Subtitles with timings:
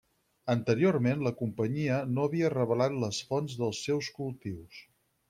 [0.51, 4.81] Anteriorment, la companyia no havia revelat les fonts dels seus cultius.